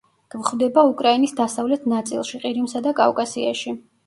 [0.35, 3.77] გვხვდება უკრაინის დასავლეთ ნაწილში, ყირიმსა და კავკასიაში.